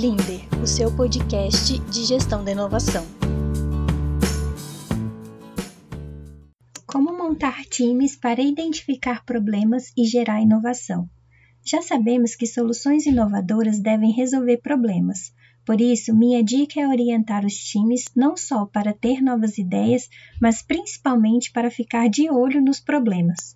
Blinder, 0.00 0.40
o 0.62 0.66
seu 0.66 0.90
podcast 0.96 1.78
de 1.78 2.04
gestão 2.06 2.42
da 2.42 2.52
inovação. 2.52 3.04
Como 6.86 7.14
montar 7.14 7.66
times 7.66 8.16
para 8.16 8.40
identificar 8.40 9.26
problemas 9.26 9.92
e 9.94 10.06
gerar 10.06 10.40
inovação? 10.40 11.06
Já 11.62 11.82
sabemos 11.82 12.34
que 12.34 12.46
soluções 12.46 13.04
inovadoras 13.04 13.78
devem 13.78 14.10
resolver 14.10 14.62
problemas. 14.62 15.34
Por 15.66 15.82
isso, 15.82 16.16
minha 16.16 16.42
dica 16.42 16.80
é 16.80 16.88
orientar 16.88 17.44
os 17.44 17.52
times 17.52 18.04
não 18.16 18.38
só 18.38 18.64
para 18.64 18.94
ter 18.94 19.20
novas 19.20 19.58
ideias, 19.58 20.08
mas 20.40 20.62
principalmente 20.62 21.52
para 21.52 21.70
ficar 21.70 22.08
de 22.08 22.30
olho 22.30 22.62
nos 22.62 22.80
problemas. 22.80 23.54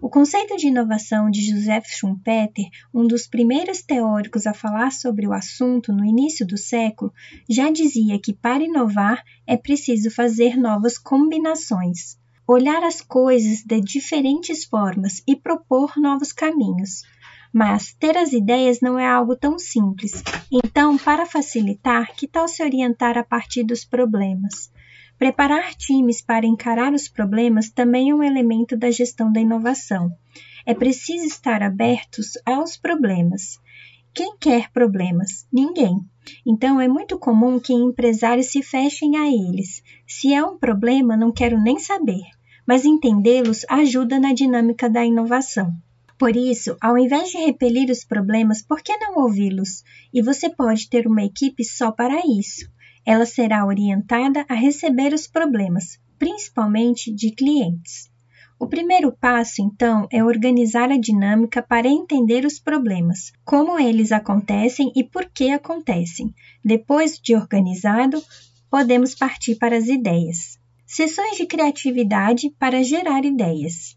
O 0.00 0.10
conceito 0.10 0.56
de 0.56 0.68
inovação 0.68 1.30
de 1.30 1.40
Joseph 1.40 1.86
Schumpeter, 1.86 2.66
um 2.92 3.06
dos 3.06 3.26
primeiros 3.26 3.80
teóricos 3.80 4.46
a 4.46 4.52
falar 4.52 4.92
sobre 4.92 5.26
o 5.26 5.32
assunto 5.32 5.90
no 5.90 6.04
início 6.04 6.46
do 6.46 6.58
século, 6.58 7.12
já 7.48 7.70
dizia 7.70 8.20
que 8.20 8.34
para 8.34 8.62
inovar 8.62 9.22
é 9.46 9.56
preciso 9.56 10.10
fazer 10.10 10.58
novas 10.58 10.98
combinações, 10.98 12.18
olhar 12.46 12.84
as 12.84 13.00
coisas 13.00 13.62
de 13.64 13.80
diferentes 13.80 14.64
formas 14.64 15.22
e 15.26 15.34
propor 15.34 15.94
novos 15.96 16.30
caminhos. 16.30 17.02
Mas 17.50 17.94
ter 17.94 18.18
as 18.18 18.34
ideias 18.34 18.80
não 18.82 18.98
é 18.98 19.08
algo 19.08 19.34
tão 19.34 19.58
simples. 19.58 20.22
Então, 20.52 20.98
para 20.98 21.24
facilitar, 21.24 22.14
que 22.14 22.28
tal 22.28 22.46
se 22.46 22.62
orientar 22.62 23.16
a 23.16 23.24
partir 23.24 23.64
dos 23.64 23.82
problemas? 23.82 24.70
Preparar 25.18 25.74
times 25.74 26.20
para 26.20 26.46
encarar 26.46 26.92
os 26.92 27.08
problemas 27.08 27.70
também 27.70 28.10
é 28.10 28.14
um 28.14 28.22
elemento 28.22 28.76
da 28.76 28.90
gestão 28.90 29.32
da 29.32 29.40
inovação. 29.40 30.12
É 30.66 30.74
preciso 30.74 31.24
estar 31.24 31.62
abertos 31.62 32.32
aos 32.44 32.76
problemas. 32.76 33.58
Quem 34.12 34.36
quer 34.38 34.70
problemas? 34.72 35.46
Ninguém. 35.50 36.00
Então 36.44 36.78
é 36.78 36.86
muito 36.86 37.18
comum 37.18 37.58
que 37.58 37.72
empresários 37.72 38.50
se 38.50 38.62
fechem 38.62 39.16
a 39.16 39.26
eles. 39.26 39.82
Se 40.06 40.34
é 40.34 40.44
um 40.44 40.58
problema, 40.58 41.16
não 41.16 41.32
quero 41.32 41.58
nem 41.62 41.78
saber. 41.78 42.24
Mas 42.66 42.84
entendê-los 42.84 43.64
ajuda 43.70 44.20
na 44.20 44.34
dinâmica 44.34 44.90
da 44.90 45.02
inovação. 45.02 45.72
Por 46.18 46.36
isso, 46.36 46.76
ao 46.78 46.98
invés 46.98 47.30
de 47.30 47.38
repelir 47.38 47.90
os 47.90 48.04
problemas, 48.04 48.60
por 48.60 48.82
que 48.82 48.94
não 48.98 49.22
ouvi-los? 49.22 49.82
E 50.12 50.20
você 50.20 50.50
pode 50.50 50.90
ter 50.90 51.06
uma 51.06 51.24
equipe 51.24 51.64
só 51.64 51.90
para 51.90 52.20
isso 52.26 52.66
ela 53.06 53.24
será 53.24 53.64
orientada 53.64 54.44
a 54.48 54.54
receber 54.54 55.14
os 55.14 55.28
problemas, 55.28 55.98
principalmente 56.18 57.14
de 57.14 57.30
clientes. 57.30 58.10
O 58.58 58.66
primeiro 58.66 59.12
passo, 59.12 59.62
então, 59.62 60.08
é 60.10 60.24
organizar 60.24 60.90
a 60.90 60.98
dinâmica 60.98 61.62
para 61.62 61.86
entender 61.86 62.44
os 62.44 62.58
problemas, 62.58 63.30
como 63.44 63.78
eles 63.78 64.10
acontecem 64.12 64.90
e 64.96 65.04
por 65.04 65.26
que 65.26 65.50
acontecem. 65.50 66.34
Depois 66.64 67.18
de 67.18 67.36
organizado, 67.36 68.22
podemos 68.70 69.14
partir 69.14 69.56
para 69.56 69.76
as 69.76 69.86
ideias. 69.86 70.58
Sessões 70.86 71.36
de 71.36 71.46
criatividade 71.46 72.50
para 72.58 72.82
gerar 72.82 73.24
ideias. 73.24 73.96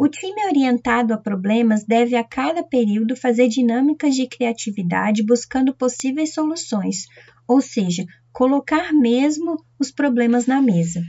O 0.00 0.06
time 0.06 0.46
orientado 0.46 1.12
a 1.12 1.18
problemas 1.18 1.82
deve 1.82 2.14
a 2.14 2.22
cada 2.22 2.62
período 2.62 3.16
fazer 3.16 3.48
dinâmicas 3.48 4.14
de 4.14 4.28
criatividade 4.28 5.26
buscando 5.26 5.74
possíveis 5.74 6.32
soluções, 6.32 7.06
ou 7.48 7.60
seja, 7.60 8.06
colocar 8.32 8.92
mesmo 8.92 9.56
os 9.76 9.90
problemas 9.90 10.46
na 10.46 10.62
mesa. 10.62 11.02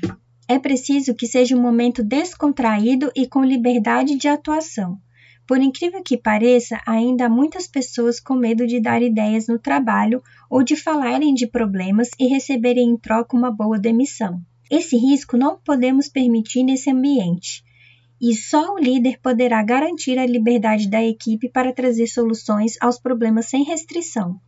É 0.47 0.57
preciso 0.57 1.13
que 1.13 1.27
seja 1.27 1.55
um 1.55 1.61
momento 1.61 2.03
descontraído 2.03 3.11
e 3.16 3.27
com 3.27 3.45
liberdade 3.45 4.16
de 4.16 4.27
atuação. 4.27 4.97
Por 5.45 5.59
incrível 5.59 6.01
que 6.01 6.17
pareça, 6.17 6.81
ainda 6.83 7.27
há 7.27 7.29
muitas 7.29 7.67
pessoas 7.67 8.19
com 8.19 8.33
medo 8.33 8.66
de 8.66 8.81
dar 8.81 9.03
ideias 9.03 9.47
no 9.47 9.59
trabalho 9.59 10.19
ou 10.50 10.63
de 10.63 10.75
falarem 10.75 11.35
de 11.35 11.45
problemas 11.45 12.09
e 12.19 12.25
receberem 12.25 12.89
em 12.89 12.97
troca 12.97 13.38
uma 13.38 13.51
boa 13.51 13.77
demissão. 13.77 14.41
Esse 14.67 14.97
risco 14.97 15.38
não 15.38 15.59
podemos 15.63 16.09
permitir 16.09 16.63
nesse 16.63 16.89
ambiente. 16.89 17.63
E 18.22 18.35
só 18.35 18.74
o 18.74 18.78
líder 18.78 19.19
poderá 19.22 19.63
garantir 19.63 20.18
a 20.18 20.25
liberdade 20.25 20.90
da 20.90 21.03
equipe 21.03 21.50
para 21.50 21.74
trazer 21.74 22.07
soluções 22.07 22.74
aos 22.81 23.00
problemas 23.00 23.47
sem 23.47 23.63
restrição. 23.63 24.40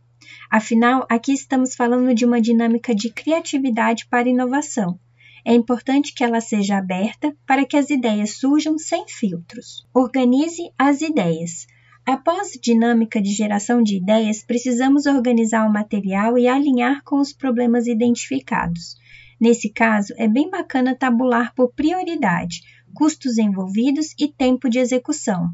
Afinal, 0.50 1.06
aqui 1.08 1.32
estamos 1.32 1.74
falando 1.74 2.14
de 2.14 2.24
uma 2.24 2.40
dinâmica 2.40 2.94
de 2.94 3.10
criatividade 3.10 4.06
para 4.10 4.28
inovação. 4.28 4.98
É 5.44 5.54
importante 5.54 6.14
que 6.14 6.22
ela 6.22 6.40
seja 6.40 6.76
aberta 6.76 7.34
para 7.46 7.64
que 7.64 7.76
as 7.76 7.90
ideias 7.90 8.38
surjam 8.38 8.78
sem 8.78 9.08
filtros. 9.08 9.86
Organize 9.92 10.70
as 10.78 11.00
ideias. 11.00 11.66
Após 12.04 12.52
dinâmica 12.60 13.20
de 13.20 13.30
geração 13.30 13.82
de 13.82 13.96
ideias, 13.96 14.44
precisamos 14.44 15.06
organizar 15.06 15.66
o 15.66 15.72
material 15.72 16.36
e 16.36 16.46
alinhar 16.46 17.02
com 17.04 17.20
os 17.20 17.32
problemas 17.32 17.86
identificados. 17.86 18.96
Nesse 19.40 19.70
caso, 19.70 20.12
é 20.16 20.28
bem 20.28 20.48
bacana 20.48 20.94
tabular 20.94 21.52
por 21.54 21.72
prioridade, 21.72 22.60
custos 22.94 23.38
envolvidos 23.38 24.14
e 24.18 24.28
tempo 24.28 24.68
de 24.68 24.78
execução. 24.78 25.50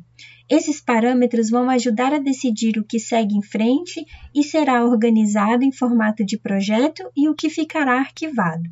Esses 0.49 0.81
parâmetros 0.81 1.51
vão 1.51 1.69
ajudar 1.69 2.15
a 2.15 2.19
decidir 2.19 2.79
o 2.79 2.85
que 2.85 2.99
segue 2.99 3.35
em 3.35 3.43
frente 3.43 4.05
e 4.35 4.43
será 4.43 4.85
organizado 4.85 5.63
em 5.63 5.73
formato 5.73 6.25
de 6.25 6.39
projeto 6.39 7.03
e 7.17 7.29
o 7.29 7.35
que 7.35 7.51
ficará 7.51 7.99
arquivado. 7.99 8.69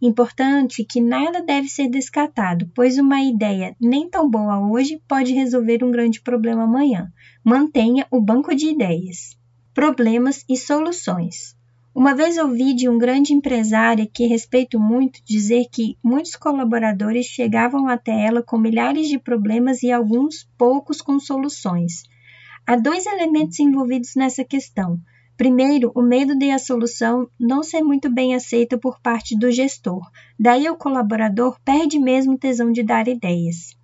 Importante 0.00 0.84
que 0.84 1.00
nada 1.00 1.42
deve 1.42 1.68
ser 1.68 1.88
descartado, 1.88 2.70
pois 2.72 2.98
uma 2.98 3.20
ideia 3.20 3.74
nem 3.80 4.08
tão 4.08 4.30
boa 4.30 4.60
hoje 4.70 5.02
pode 5.08 5.32
resolver 5.32 5.82
um 5.82 5.90
grande 5.90 6.20
problema 6.20 6.62
amanhã. 6.62 7.12
Mantenha 7.44 8.06
o 8.10 8.20
banco 8.20 8.54
de 8.54 8.68
ideias. 8.68 9.36
Problemas 9.74 10.44
e 10.48 10.56
soluções. 10.56 11.57
Uma 11.98 12.14
vez 12.14 12.38
ouvi 12.38 12.74
de 12.74 12.88
um 12.88 12.96
grande 12.96 13.32
empresário 13.32 14.08
que 14.08 14.24
respeito 14.24 14.78
muito 14.78 15.18
dizer 15.24 15.64
que 15.68 15.98
muitos 16.00 16.36
colaboradores 16.36 17.26
chegavam 17.26 17.88
até 17.88 18.12
ela 18.24 18.40
com 18.40 18.56
milhares 18.56 19.08
de 19.08 19.18
problemas 19.18 19.82
e 19.82 19.90
alguns 19.90 20.48
poucos 20.56 21.02
com 21.02 21.18
soluções. 21.18 22.04
Há 22.64 22.76
dois 22.76 23.04
elementos 23.04 23.58
envolvidos 23.58 24.14
nessa 24.14 24.44
questão. 24.44 24.96
Primeiro, 25.36 25.90
o 25.92 26.00
medo 26.00 26.38
de 26.38 26.52
a 26.52 26.58
solução 26.60 27.28
não 27.36 27.64
ser 27.64 27.82
muito 27.82 28.08
bem 28.08 28.32
aceita 28.32 28.78
por 28.78 29.00
parte 29.00 29.36
do 29.36 29.50
gestor. 29.50 30.08
Daí 30.38 30.70
o 30.70 30.76
colaborador 30.76 31.58
perde 31.64 31.98
mesmo 31.98 32.38
tesão 32.38 32.70
de 32.70 32.84
dar 32.84 33.08
ideias. 33.08 33.76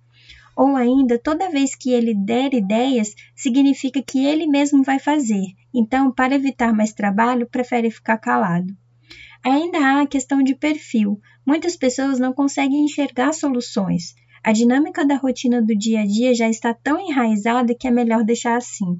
Ou 0.55 0.75
ainda, 0.75 1.19
toda 1.19 1.49
vez 1.49 1.75
que 1.75 1.91
ele 1.91 2.13
der 2.13 2.53
ideias, 2.53 3.13
significa 3.35 4.01
que 4.01 4.25
ele 4.25 4.47
mesmo 4.47 4.83
vai 4.83 4.99
fazer. 4.99 5.45
Então, 5.73 6.11
para 6.11 6.35
evitar 6.35 6.73
mais 6.73 6.93
trabalho, 6.93 7.47
prefere 7.49 7.91
ficar 7.91 8.17
calado. 8.17 8.73
Ainda 9.43 9.77
há 9.79 10.01
a 10.01 10.07
questão 10.07 10.41
de 10.41 10.55
perfil. 10.55 11.19
Muitas 11.45 11.75
pessoas 11.75 12.19
não 12.19 12.33
conseguem 12.33 12.85
enxergar 12.85 13.33
soluções. 13.33 14.15
A 14.43 14.51
dinâmica 14.51 15.05
da 15.05 15.15
rotina 15.15 15.61
do 15.61 15.75
dia 15.75 16.01
a 16.01 16.05
dia 16.05 16.33
já 16.33 16.49
está 16.49 16.73
tão 16.73 16.99
enraizada 16.99 17.75
que 17.77 17.87
é 17.87 17.91
melhor 17.91 18.23
deixar 18.23 18.55
assim. 18.55 18.95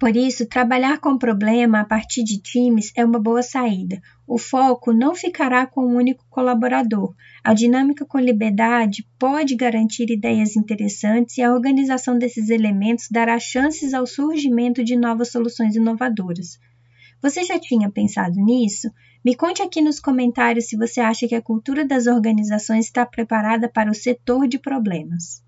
Por 0.00 0.16
isso, 0.16 0.46
trabalhar 0.46 0.98
com 0.98 1.18
problema 1.18 1.80
a 1.80 1.84
partir 1.84 2.24
de 2.24 2.40
times 2.40 2.90
é 2.96 3.04
uma 3.04 3.20
boa 3.20 3.42
saída. 3.42 4.00
O 4.26 4.38
foco 4.38 4.94
não 4.94 5.14
ficará 5.14 5.66
com 5.66 5.84
um 5.84 5.94
único 5.94 6.24
colaborador. 6.30 7.14
A 7.44 7.52
dinâmica 7.52 8.06
com 8.06 8.18
liberdade 8.18 9.06
pode 9.18 9.54
garantir 9.54 10.10
ideias 10.10 10.56
interessantes 10.56 11.36
e 11.36 11.42
a 11.42 11.52
organização 11.52 12.18
desses 12.18 12.48
elementos 12.48 13.08
dará 13.10 13.38
chances 13.38 13.92
ao 13.92 14.06
surgimento 14.06 14.82
de 14.82 14.96
novas 14.96 15.30
soluções 15.30 15.76
inovadoras. 15.76 16.58
Você 17.20 17.44
já 17.44 17.58
tinha 17.58 17.90
pensado 17.90 18.42
nisso? 18.42 18.90
Me 19.22 19.36
conte 19.36 19.60
aqui 19.60 19.82
nos 19.82 20.00
comentários 20.00 20.68
se 20.68 20.78
você 20.78 21.02
acha 21.02 21.28
que 21.28 21.34
a 21.34 21.42
cultura 21.42 21.84
das 21.84 22.06
organizações 22.06 22.86
está 22.86 23.04
preparada 23.04 23.68
para 23.68 23.90
o 23.90 23.94
setor 23.94 24.48
de 24.48 24.58
problemas. 24.58 25.42